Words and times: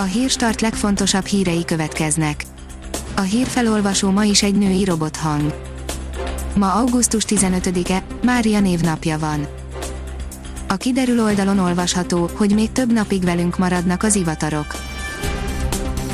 A 0.00 0.02
hírstart 0.02 0.60
legfontosabb 0.60 1.24
hírei 1.24 1.64
következnek. 1.64 2.44
A 3.16 3.20
hírfelolvasó 3.20 4.10
ma 4.10 4.24
is 4.24 4.42
egy 4.42 4.54
női 4.54 4.84
robothang. 4.84 5.54
Ma 6.54 6.72
augusztus 6.72 7.24
15-e, 7.28 8.02
Mária 8.22 8.60
névnapja 8.60 9.18
van. 9.18 9.46
A 10.68 10.76
kiderül 10.76 11.22
oldalon 11.22 11.58
olvasható, 11.58 12.30
hogy 12.36 12.54
még 12.54 12.72
több 12.72 12.92
napig 12.92 13.24
velünk 13.24 13.58
maradnak 13.58 14.02
az 14.02 14.14
ivatarok. 14.14 14.74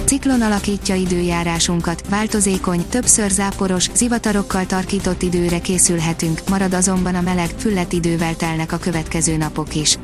Ciklon 0.05 0.43
alakítja 0.43 0.95
időjárásunkat, 0.95 2.09
változékony, 2.09 2.85
többször 2.89 3.31
záporos, 3.31 3.91
zivatarokkal 3.95 4.67
tarkított 4.67 5.23
időre 5.23 5.61
készülhetünk, 5.61 6.41
marad 6.49 6.75
azonban 6.75 7.15
a 7.15 7.21
meleg, 7.21 7.49
füllet 7.57 7.93
idővel 7.93 8.37
telnek 8.37 8.73
a 8.73 8.79
következő 8.79 9.37
napok 9.37 9.75
is. 9.75 9.99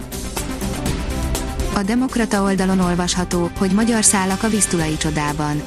A 1.80 1.82
Demokrata 1.82 2.42
oldalon 2.42 2.80
olvasható, 2.80 3.50
hogy 3.58 3.70
magyar 3.70 4.04
szállak 4.04 4.42
a 4.42 4.48
Visztulai 4.48 4.96
csodában. 4.96 5.62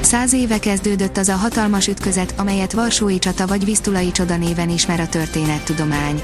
Száz 0.00 0.32
éve 0.32 0.58
kezdődött 0.58 1.16
az 1.16 1.28
a 1.28 1.34
hatalmas 1.34 1.86
ütközet, 1.86 2.34
amelyet 2.36 2.72
Varsói 2.72 3.18
csata 3.18 3.46
vagy 3.46 3.64
Visztulai 3.64 4.10
csoda 4.10 4.36
néven 4.36 4.68
ismer 4.68 5.00
a 5.00 5.08
történettudomány. 5.08 6.22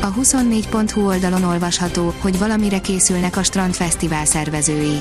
A 0.00 0.12
24.hu 0.12 1.06
oldalon 1.06 1.42
olvasható, 1.42 2.14
hogy 2.18 2.38
valamire 2.38 2.80
készülnek 2.80 3.36
a 3.36 3.42
Strandfesztivál 3.42 4.24
szervezői. 4.24 5.00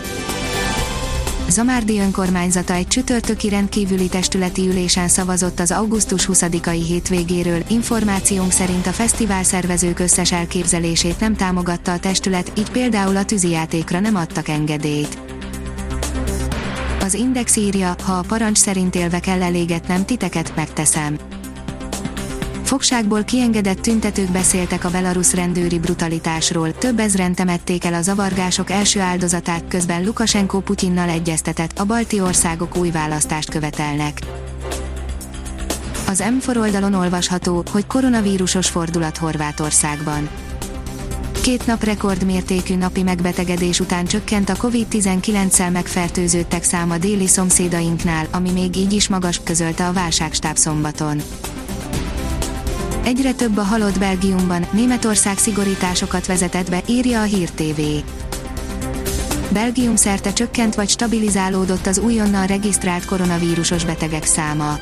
Zamárdi 1.49 1.99
önkormányzata 1.99 2.73
egy 2.73 2.88
csütörtöki 2.88 3.49
rendkívüli 3.49 4.08
testületi 4.08 4.67
ülésen 4.67 5.08
szavazott 5.08 5.59
az 5.59 5.72
augusztus 5.72 6.30
20-ai 6.31 6.84
hétvégéről, 6.88 7.63
információnk 7.67 8.52
szerint 8.52 8.88
a 8.88 8.91
fesztivál 8.91 9.44
szervezők 9.44 10.00
összes 10.00 10.31
elképzelését 10.31 11.20
nem 11.20 11.36
támogatta 11.36 11.91
a 11.91 12.00
testület, 12.00 12.52
így 12.58 12.70
például 12.70 13.17
a 13.17 13.26
tűzijátékra 13.26 14.00
nem 14.00 14.16
adtak 14.16 14.48
engedélyt. 14.48 15.17
Az 17.00 17.14
Index 17.14 17.56
írja, 17.56 17.95
ha 18.03 18.14
a 18.14 18.25
parancs 18.28 18.58
szerint 18.58 18.95
élve 18.95 19.19
kell 19.19 19.41
elégetnem, 19.41 20.06
titeket 20.06 20.56
megteszem. 20.56 21.17
Fogságból 22.66 23.23
kiengedett 23.23 23.80
tüntetők 23.80 24.31
beszéltek 24.31 24.83
a 24.83 24.89
belarusz 24.89 25.33
rendőri 25.33 25.80
brutalitásról, 25.80 26.77
több 26.77 26.99
ezren 26.99 27.33
temették 27.33 27.85
el 27.85 27.94
a 27.94 28.02
zavargások 28.02 28.69
első 28.69 28.99
áldozatát, 28.99 29.63
közben 29.67 30.03
Lukasenko 30.03 30.59
Putyinnal 30.59 31.09
egyeztetett, 31.09 31.80
a 31.80 31.85
balti 31.85 32.22
országok 32.22 32.77
új 32.77 32.91
választást 32.91 33.49
követelnek. 33.49 34.19
Az 36.07 36.23
M4 36.39 36.57
oldalon 36.57 36.94
olvasható, 36.94 37.63
hogy 37.72 37.88
koronavírusos 37.88 38.69
fordulat 38.69 39.17
Horvátországban. 39.17 40.29
Két 41.41 41.66
nap 41.66 41.83
rekordmértékű 41.83 42.75
napi 42.75 43.03
megbetegedés 43.03 43.79
után 43.79 44.05
csökkent 44.05 44.50
a 44.50 44.55
COVID-19-szel 44.55 45.72
megfertőzöttek 45.72 46.63
száma 46.63 46.97
déli 46.97 47.27
szomszédainknál, 47.27 48.27
ami 48.31 48.52
még 48.52 48.75
így 48.75 48.94
is 48.94 49.07
magas, 49.07 49.41
közölte 49.44 49.88
a 49.88 49.94
válságstáb 49.94 50.57
szombaton. 50.57 51.22
Egyre 53.06 53.34
több 53.34 53.58
a 53.58 53.64
halott 53.64 54.00
Belgiumban, 54.00 54.67
Németország 54.72 55.38
szigorításokat 55.38 56.25
vezetett 56.25 56.70
be, 56.70 56.81
írja 56.88 57.22
a 57.22 57.23
Hír 57.23 57.50
TV. 57.50 57.81
Belgium 59.53 59.95
szerte 59.95 60.34
csökkent 60.34 60.75
vagy 60.75 60.89
stabilizálódott 60.89 61.86
az 61.86 61.97
újonnan 61.97 62.47
regisztrált 62.47 63.06
koronavírusos 63.06 63.86
betegek 63.86 64.25
száma. 64.25 64.80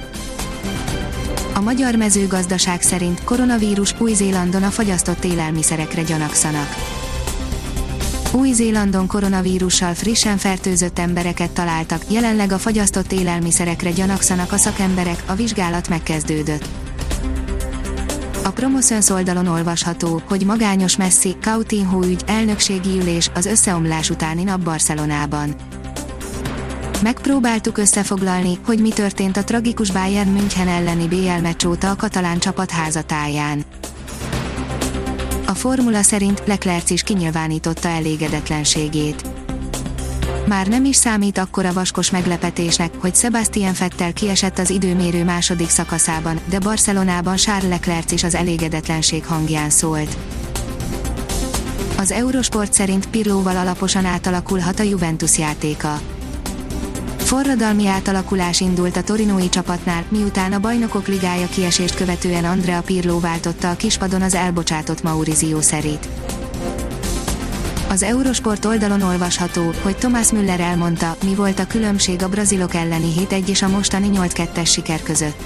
A 1.54 1.62
magyar 1.62 1.96
mezőgazdaság 1.96 2.82
szerint 2.82 3.24
koronavírus 3.24 4.00
Új-Zélandon 4.00 4.64
a 4.64 4.70
fagyasztott 4.70 5.24
élelmiszerekre 5.24 6.02
gyanakszanak. 6.02 6.68
Új-Zélandon 8.32 9.08
koronavírussal 9.08 9.94
frissen 9.94 10.38
fertőzött 10.38 11.00
embereket 11.00 11.52
találtak, 11.52 12.02
jelenleg 12.10 12.52
a 12.52 12.58
fagyasztott 12.58 13.12
élelmiszerekre 13.12 13.92
gyanakszanak 13.92 14.52
a 14.52 14.58
szakemberek, 14.58 15.24
a 15.26 15.34
vizsgálat 15.34 15.90
megkezdődött. 15.90 16.68
A 18.46 18.52
Promoszöns 18.52 19.09
oldalon 19.09 19.48
olvasható, 19.48 20.22
hogy 20.28 20.46
magányos 20.46 20.98
Messi, 20.98 21.36
Coutinho 21.42 22.04
ügy, 22.04 22.24
elnökségi 22.26 23.00
ülés, 23.00 23.30
az 23.36 23.46
összeomlás 23.46 24.09
utáni 24.09 24.44
nap 24.44 24.59
Barcelonában. 24.59 25.56
Megpróbáltuk 27.03 27.78
összefoglalni, 27.78 28.58
hogy 28.66 28.80
mi 28.80 28.90
történt 28.90 29.38
a 29.38 29.44
tragikus 29.44 29.92
Bayern 29.92 30.30
München 30.30 30.68
elleni 30.68 31.08
BL 31.08 31.42
meccs 31.42 31.66
óta 31.66 31.90
a 31.90 31.96
katalán 31.96 32.40
csapat 32.40 32.72
házatáján. 32.72 33.64
A 35.46 35.53
formula 35.53 36.02
szerint 36.02 36.44
Leclerc 36.46 36.90
is 36.90 37.03
kinyilvánította 37.03 37.88
elégedetlenségét. 37.88 39.43
Már 40.48 40.68
nem 40.68 40.86
is 40.86 40.96
számít 40.96 41.38
akkora 41.38 41.74
vaskos 41.74 42.12
meglepetésnek, 42.12 42.94
hogy 42.98 43.16
Sebastian 43.16 43.74
Vettel 43.80 44.14
kiesett 44.14 44.59
az 44.59 44.70
időmérő 44.70 45.24
második 45.24 45.70
szakaszában, 45.70 46.40
de 46.50 46.59
Barcelonában 46.59 47.36
Charles 47.36 47.70
Leclerc 47.70 48.12
is 48.12 48.24
az 48.24 48.36
elégedetlenség 48.36 49.26
hangján 49.26 49.70
szólt. 49.70 50.18
Az 51.98 52.12
Eurosport 52.12 52.74
szerint 52.74 53.09
Pirlóval 53.09 53.58
alaposan 53.58 54.06
átalakulhat 54.06 54.80
a 54.80 54.84
Juventus 54.84 55.38
játéka. 55.38 56.00
Forradalmi 57.18 57.88
átalakulás 57.88 58.62
indult 58.62 58.98
a 58.98 59.03
torinói 59.03 59.50
csapatnál, 59.50 60.06
miután 60.09 60.53
a 60.53 60.59
bajnokok 60.59 61.08
ligája 61.08 61.48
kiesést 61.48 61.96
követően 61.96 62.46
Andrea 62.46 62.82
Pirló 62.82 63.20
váltotta 63.20 63.70
a 63.70 63.76
kispadon 63.76 64.22
az 64.22 64.36
elbocsátott 64.36 65.03
Maurizio 65.03 65.62
szerit. 65.62 66.08
Az 67.94 68.04
Eurosport 68.04 68.66
oldalon 68.66 69.02
olvasható, 69.02 69.74
hogy 69.81 69.96
Thomas 69.96 70.31
Müller 70.31 70.59
elmondta, 70.59 71.16
mi 71.24 71.36
volt 71.36 71.59
a 71.59 71.68
különbség 71.68 72.24
a 72.24 72.30
brazilok 72.30 72.74
elleni 72.74 73.14
7-1 73.30 73.48
és 73.48 73.62
a 73.62 73.68
mostani 73.68 74.09
8-2-es 74.14 74.72
siker 74.72 75.04
között. 75.04 75.44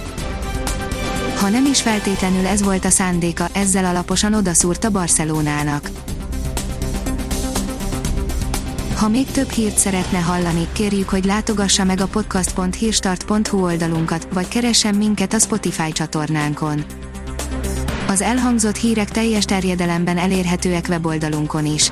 Ha 1.40 1.50
nem 1.50 1.66
is 1.66 1.81
feltétlenül 1.81 2.46
ez 2.46 2.63
volt 2.63 2.86
a 2.86 2.90
szándéka, 2.90 3.47
ezzel 3.53 3.86
alaposan 3.86 4.34
odaszúrt 4.34 4.84
a 4.84 4.90
Barcelonának. 4.90 5.90
Ha 8.96 9.07
még 9.07 9.31
több 9.31 9.50
hírt 9.50 9.78
szeretne 9.78 10.19
hallani, 10.19 10.68
kérjük, 10.72 11.09
hogy 11.09 11.25
látogassa 11.25 11.84
meg 11.84 12.02
a 12.02 12.07
podcast.hírstart.hu 12.07 13.63
oldalunkat, 13.63 14.28
vagy 14.34 14.47
keressen 14.47 14.96
minket 14.96 15.34
a 15.34 15.40
Spotify 15.40 15.91
csatornánkon. 15.91 16.86
Az 18.07 18.22
elhangzott 18.22 18.75
hírek 18.75 19.09
teljes 19.09 19.46
terjedelemben 19.46 20.18
elérhetőek 20.18 20.86
weboldalunkon 20.90 21.66
is. 21.66 21.91